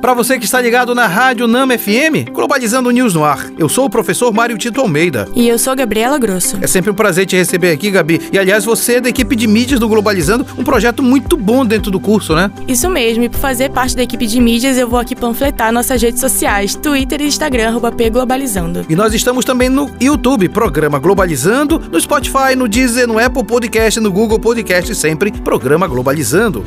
Para 0.00 0.14
você 0.14 0.38
que 0.38 0.44
está 0.44 0.60
ligado 0.60 0.94
na 0.94 1.08
Rádio 1.08 1.48
Nama 1.48 1.76
FM, 1.76 2.30
Globalizando 2.32 2.88
News 2.90 3.14
no 3.14 3.24
ar. 3.24 3.50
Eu 3.58 3.68
sou 3.68 3.86
o 3.86 3.90
professor 3.90 4.32
Mário 4.32 4.56
Tito 4.56 4.80
Almeida. 4.80 5.28
E 5.34 5.48
eu 5.48 5.58
sou 5.58 5.74
Gabriela 5.74 6.16
Grosso. 6.18 6.56
É 6.60 6.68
sempre 6.68 6.92
um 6.92 6.94
prazer 6.94 7.26
te 7.26 7.34
receber 7.34 7.72
aqui, 7.72 7.90
Gabi. 7.90 8.20
E 8.32 8.38
aliás, 8.38 8.64
você 8.64 8.94
é 8.94 9.00
da 9.00 9.08
equipe 9.08 9.34
de 9.34 9.48
mídias 9.48 9.80
do 9.80 9.88
Globalizando, 9.88 10.46
um 10.56 10.62
projeto 10.62 11.02
muito 11.02 11.36
bom 11.36 11.66
dentro 11.66 11.90
do 11.90 11.98
curso, 11.98 12.32
né? 12.34 12.48
Isso 12.68 12.88
mesmo, 12.88 13.24
e 13.24 13.28
por 13.28 13.40
fazer 13.40 13.70
parte 13.70 13.96
da 13.96 14.02
equipe 14.04 14.24
de 14.24 14.40
mídias, 14.40 14.78
eu 14.78 14.88
vou 14.88 15.00
aqui 15.00 15.16
panfletar 15.16 15.72
nossas 15.72 16.00
redes 16.00 16.20
sociais, 16.20 16.76
Twitter 16.76 17.20
e 17.20 17.26
Instagram, 17.26 17.68
arroba 17.68 17.90
Globalizando. 17.90 18.86
E 18.88 18.94
nós 18.94 19.12
estamos 19.12 19.44
também 19.44 19.68
no 19.68 19.90
YouTube, 20.00 20.48
programa 20.48 21.00
Globalizando, 21.00 21.82
no 21.90 22.00
Spotify, 22.00 22.54
no 22.56 22.68
Deezer, 22.68 23.08
no 23.08 23.18
Apple 23.18 23.44
Podcast, 23.44 23.98
no 23.98 24.12
Google 24.12 24.38
Podcast, 24.38 24.94
sempre 24.94 25.32
programa 25.32 25.88
Globalizando. 25.88 26.64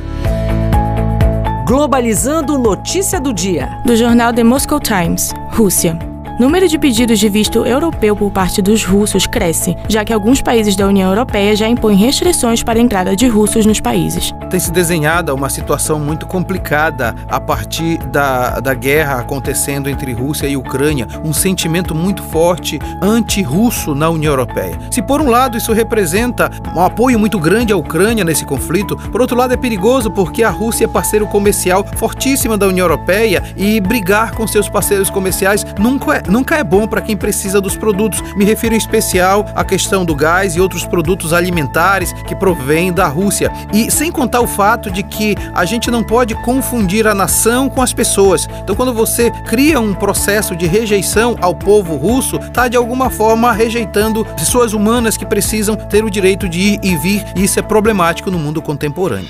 Globalizando 1.71 2.57
notícia 2.57 3.17
do 3.17 3.31
dia. 3.31 3.79
Do 3.85 3.95
jornal 3.95 4.33
The 4.33 4.43
Moscow 4.43 4.77
Times, 4.77 5.31
Rússia. 5.53 6.10
Número 6.39 6.67
de 6.67 6.79
pedidos 6.79 7.19
de 7.19 7.29
visto 7.29 7.65
europeu 7.65 8.15
por 8.15 8.31
parte 8.31 8.61
dos 8.61 8.83
russos 8.83 9.27
cresce, 9.27 9.75
já 9.87 10.03
que 10.03 10.11
alguns 10.11 10.41
países 10.41 10.75
da 10.75 10.87
União 10.87 11.09
Europeia 11.09 11.55
já 11.55 11.67
impõem 11.67 11.95
restrições 11.95 12.63
para 12.63 12.79
a 12.79 12.81
entrada 12.81 13.15
de 13.15 13.27
russos 13.27 13.65
nos 13.65 13.79
países. 13.79 14.33
Tem 14.49 14.59
se 14.59 14.71
desenhada 14.71 15.33
uma 15.33 15.49
situação 15.49 15.99
muito 15.99 16.25
complicada 16.25 17.15
a 17.29 17.39
partir 17.39 17.97
da, 18.07 18.59
da 18.59 18.73
guerra 18.73 19.19
acontecendo 19.19 19.89
entre 19.89 20.13
Rússia 20.13 20.47
e 20.47 20.57
Ucrânia, 20.57 21.07
um 21.23 21.33
sentimento 21.33 21.93
muito 21.93 22.23
forte 22.23 22.79
anti-russo 23.01 23.93
na 23.93 24.09
União 24.09 24.31
Europeia. 24.31 24.77
Se 24.89 25.01
por 25.01 25.21
um 25.21 25.29
lado 25.29 25.57
isso 25.57 25.73
representa 25.73 26.49
um 26.75 26.81
apoio 26.81 27.19
muito 27.19 27.39
grande 27.39 27.73
à 27.73 27.77
Ucrânia 27.77 28.23
nesse 28.23 28.45
conflito, 28.45 28.95
por 28.95 29.21
outro 29.21 29.37
lado 29.37 29.53
é 29.53 29.57
perigoso 29.57 30.09
porque 30.09 30.43
a 30.43 30.49
Rússia 30.49 30.85
é 30.85 30.87
parceiro 30.87 31.27
comercial 31.27 31.85
fortíssima 31.95 32.57
da 32.57 32.67
União 32.67 32.85
Europeia 32.85 33.43
e 33.55 33.79
brigar 33.79 34.31
com 34.31 34.47
seus 34.47 34.67
parceiros 34.67 35.09
comerciais 35.09 35.65
nunca 35.79 36.15
é, 36.15 36.20
nunca 36.29 36.55
é 36.55 36.63
bom 36.63 36.87
para 36.87 37.01
quem 37.01 37.15
precisa 37.15 37.61
dos 37.61 37.75
produtos. 37.75 38.21
Me 38.35 38.45
refiro 38.45 38.75
em 38.75 38.77
especial 38.77 39.45
à 39.55 39.63
questão 39.63 40.05
do 40.05 40.15
gás 40.15 40.55
e 40.55 40.61
outros 40.61 40.85
produtos 40.85 41.33
alimentares 41.33 42.13
que 42.27 42.35
provêm 42.35 42.91
da 42.91 43.07
Rússia. 43.07 43.51
E 43.73 43.91
sem 43.91 44.11
contar 44.11 44.41
o 44.41 44.47
fato 44.47 44.91
de 44.91 45.03
que 45.03 45.35
a 45.53 45.65
gente 45.65 45.89
não 45.89 46.03
pode 46.03 46.35
confundir 46.35 47.07
a 47.07 47.15
nação 47.15 47.69
com 47.69 47.81
as 47.81 47.93
pessoas. 47.93 48.47
Então, 48.63 48.75
quando 48.75 48.93
você 48.93 49.31
cria 49.45 49.79
um 49.79 49.93
processo 49.93 50.55
de 50.55 50.67
rejeição 50.67 51.35
ao 51.41 51.53
povo 51.53 51.95
russo, 51.95 52.37
está 52.37 52.67
de 52.67 52.77
alguma 52.77 53.09
forma 53.09 53.51
rejeitando 53.51 54.25
pessoas 54.25 54.73
humanas 54.73 55.17
que 55.17 55.25
precisam 55.25 55.75
ter 55.75 56.03
o 56.03 56.09
direito 56.09 56.47
de 56.47 56.59
ir 56.59 56.79
e 56.83 56.95
vir, 56.95 57.25
e 57.35 57.43
isso 57.43 57.59
é 57.59 57.61
problemático 57.61 58.31
no 58.31 58.39
mundo 58.39 58.61
contemporâneo. 58.61 59.29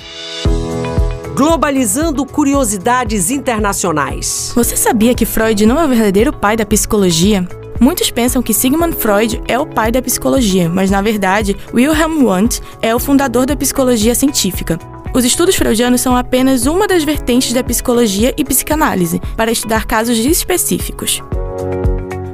Globalizando 1.42 2.24
curiosidades 2.24 3.28
internacionais. 3.28 4.52
Você 4.54 4.76
sabia 4.76 5.12
que 5.12 5.26
Freud 5.26 5.66
não 5.66 5.80
é 5.80 5.84
o 5.84 5.88
verdadeiro 5.88 6.32
pai 6.32 6.56
da 6.56 6.64
psicologia? 6.64 7.44
Muitos 7.80 8.12
pensam 8.12 8.40
que 8.40 8.54
Sigmund 8.54 8.94
Freud 8.94 9.42
é 9.48 9.58
o 9.58 9.66
pai 9.66 9.90
da 9.90 10.00
psicologia, 10.00 10.68
mas 10.68 10.88
na 10.88 11.02
verdade, 11.02 11.56
Wilhelm 11.74 12.24
Wundt 12.24 12.60
é 12.80 12.94
o 12.94 13.00
fundador 13.00 13.44
da 13.44 13.56
psicologia 13.56 14.14
científica. 14.14 14.78
Os 15.12 15.24
estudos 15.24 15.56
freudianos 15.56 16.00
são 16.00 16.16
apenas 16.16 16.66
uma 16.66 16.86
das 16.86 17.02
vertentes 17.02 17.52
da 17.52 17.64
psicologia 17.64 18.32
e 18.38 18.44
psicanálise 18.44 19.20
para 19.36 19.50
estudar 19.50 19.84
casos 19.84 20.18
específicos. 20.18 21.20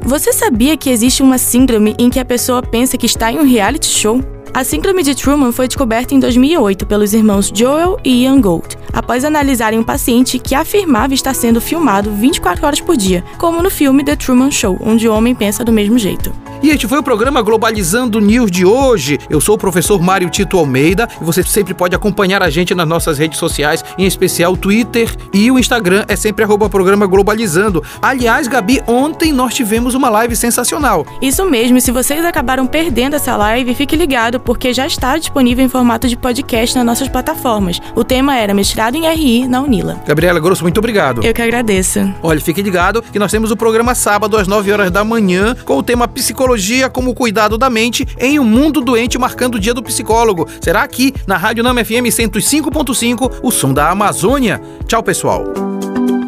Você 0.02 0.34
sabia 0.34 0.76
que 0.76 0.90
existe 0.90 1.22
uma 1.22 1.38
síndrome 1.38 1.96
em 1.98 2.10
que 2.10 2.20
a 2.20 2.26
pessoa 2.26 2.60
pensa 2.60 2.98
que 2.98 3.06
está 3.06 3.32
em 3.32 3.38
um 3.38 3.50
reality 3.50 3.88
show? 3.88 4.20
A 4.52 4.64
síndrome 4.64 5.02
de 5.02 5.14
Truman 5.14 5.52
foi 5.52 5.68
descoberta 5.68 6.14
em 6.14 6.18
2008 6.18 6.86
pelos 6.86 7.12
irmãos 7.14 7.52
Joel 7.54 7.98
e 8.04 8.24
Ian 8.24 8.40
Gold, 8.40 8.77
após 8.92 9.24
analisarem 9.24 9.78
um 9.78 9.84
paciente 9.84 10.38
que 10.38 10.54
afirmava 10.54 11.14
estar 11.14 11.34
sendo 11.34 11.60
filmado 11.60 12.10
24 12.12 12.66
horas 12.66 12.80
por 12.80 12.96
dia, 12.96 13.24
como 13.38 13.62
no 13.62 13.70
filme 13.70 14.04
The 14.04 14.16
Truman 14.16 14.50
Show, 14.50 14.78
onde 14.80 15.08
o 15.08 15.14
homem 15.14 15.34
pensa 15.34 15.64
do 15.64 15.72
mesmo 15.72 15.98
jeito. 15.98 16.32
E 16.60 16.70
este 16.70 16.88
foi 16.88 16.98
o 16.98 17.02
programa 17.04 17.40
Globalizando 17.40 18.20
News 18.20 18.50
de 18.50 18.64
hoje. 18.64 19.16
Eu 19.30 19.40
sou 19.40 19.54
o 19.54 19.58
professor 19.58 20.02
Mário 20.02 20.28
Tito 20.28 20.58
Almeida 20.58 21.08
e 21.20 21.24
você 21.24 21.40
sempre 21.44 21.72
pode 21.72 21.94
acompanhar 21.94 22.42
a 22.42 22.50
gente 22.50 22.74
nas 22.74 22.88
nossas 22.88 23.16
redes 23.16 23.38
sociais, 23.38 23.84
em 23.96 24.04
especial 24.04 24.54
o 24.54 24.56
Twitter 24.56 25.14
e 25.32 25.52
o 25.52 25.58
Instagram 25.58 26.04
é 26.08 26.16
sempre 26.16 26.42
arroba 26.42 26.68
programa 26.68 27.06
Globalizando. 27.06 27.84
Aliás, 28.02 28.48
Gabi, 28.48 28.82
ontem 28.88 29.32
nós 29.32 29.54
tivemos 29.54 29.94
uma 29.94 30.08
live 30.10 30.34
sensacional. 30.34 31.06
Isso 31.22 31.44
mesmo, 31.44 31.78
e 31.78 31.80
se 31.80 31.92
vocês 31.92 32.24
acabaram 32.24 32.66
perdendo 32.66 33.14
essa 33.14 33.36
live, 33.36 33.72
fique 33.76 33.94
ligado 33.94 34.40
porque 34.40 34.72
já 34.72 34.86
está 34.86 35.16
disponível 35.16 35.64
em 35.64 35.68
formato 35.68 36.08
de 36.08 36.16
podcast 36.16 36.74
nas 36.76 36.84
nossas 36.84 37.08
plataformas. 37.08 37.80
O 37.94 38.02
tema 38.02 38.36
era 38.36 38.52
mestrado 38.52 38.77
em 38.96 39.06
RI 39.06 39.48
na 39.48 39.60
Unila. 39.60 40.00
Gabriela 40.06 40.40
Grosso, 40.40 40.62
muito 40.62 40.78
obrigado. 40.78 41.24
Eu 41.24 41.34
que 41.34 41.42
agradeço. 41.42 42.00
Olha, 42.22 42.40
fique 42.40 42.62
ligado 42.62 43.02
que 43.02 43.18
nós 43.18 43.30
temos 43.30 43.50
o 43.50 43.56
programa 43.56 43.94
sábado 43.94 44.36
às 44.36 44.46
9 44.46 44.72
horas 44.72 44.90
da 44.90 45.04
manhã 45.04 45.56
com 45.64 45.76
o 45.76 45.82
tema 45.82 46.06
psicologia 46.06 46.38
psicologia 46.38 46.88
como 46.88 47.14
cuidado 47.14 47.58
da 47.58 47.68
mente 47.68 48.06
em 48.18 48.38
um 48.38 48.44
mundo 48.44 48.80
doente 48.80 49.18
marcando 49.18 49.56
o 49.56 49.60
dia 49.60 49.74
do 49.74 49.82
psicólogo. 49.82 50.46
Será 50.60 50.82
aqui 50.82 51.12
na 51.26 51.36
Rádio 51.36 51.64
Nama 51.64 51.84
FM 51.84 52.08
105.5, 52.10 53.40
o 53.42 53.50
som 53.50 53.72
da 53.72 53.90
Amazônia. 53.90 54.60
Tchau, 54.86 55.02
pessoal. 55.02 55.44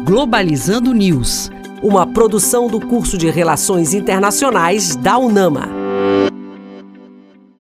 Globalizando 0.03 0.93
News, 0.93 1.49
uma 1.81 2.05
produção 2.05 2.67
do 2.67 2.79
curso 2.79 3.17
de 3.17 3.29
Relações 3.29 3.93
Internacionais 3.93 4.95
da 4.95 5.17
UNAMA. 5.17 5.80